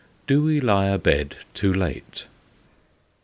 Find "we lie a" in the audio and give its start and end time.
0.41-0.97